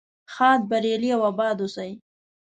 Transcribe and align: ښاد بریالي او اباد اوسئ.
ښاد 0.33 0.61
بریالي 0.69 1.09
او 1.15 1.21
اباد 1.31 1.57
اوسئ. 1.61 1.91